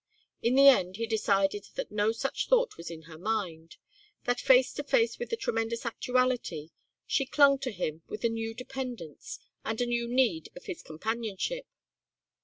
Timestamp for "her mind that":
3.03-4.39